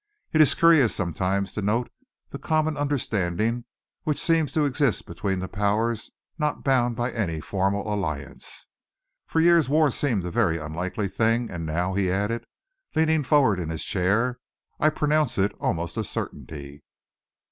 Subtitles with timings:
[0.33, 1.91] It is curious sometimes to note
[2.31, 3.65] the common understanding
[4.01, 8.65] which seems to exist between the Powers not bound by any formal alliance.
[9.27, 12.47] For years war seemed a very unlikely thing, and now," he added,
[12.95, 14.39] leaning forward in his chair,
[14.79, 16.81] "I pronounce it almost a certainty."